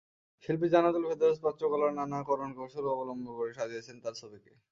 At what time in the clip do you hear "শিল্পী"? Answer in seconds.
0.43-0.67